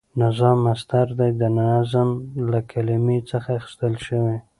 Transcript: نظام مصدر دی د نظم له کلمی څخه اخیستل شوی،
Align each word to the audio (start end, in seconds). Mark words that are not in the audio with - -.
نظام 0.21 0.57
مصدر 0.67 1.07
دی 1.19 1.31
د 1.41 1.43
نظم 1.57 2.09
له 2.51 2.59
کلمی 2.71 3.19
څخه 3.29 3.49
اخیستل 3.59 3.93
شوی، 4.07 4.37